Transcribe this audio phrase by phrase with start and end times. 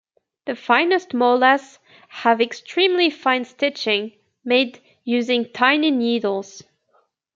[0.47, 6.63] The finest molas have extremely fine stitching, made using tiny needles.